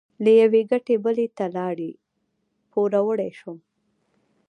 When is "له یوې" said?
0.23-0.61